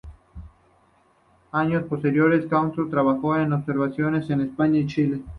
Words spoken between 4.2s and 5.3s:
en España y Chile.